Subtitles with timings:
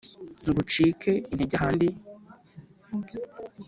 [0.49, 1.87] ngucike nge ahandi